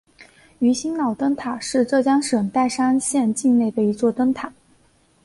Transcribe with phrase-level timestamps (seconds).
[0.57, 4.51] 鱼腥脑岛灯塔是浙江省岱山县境内的一座灯塔。